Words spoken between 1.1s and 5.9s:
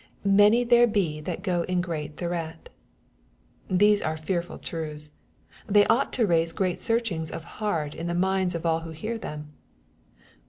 that go in thereat." These are fearful truths 1 They